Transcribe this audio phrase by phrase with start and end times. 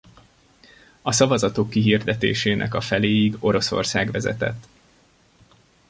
[1.01, 4.67] A szavaztok kihirdetésének a feléig Oroszország vezetett.